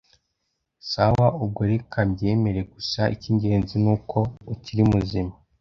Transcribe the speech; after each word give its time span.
sawa, 0.91 1.27
ubwo 1.43 1.61
reka 1.71 1.97
mbyemere 2.09 2.61
gusa 2.73 3.01
icyingenzi 3.15 3.75
nuko 3.83 4.17
ukiri 4.53 4.83
muzima 4.93 5.33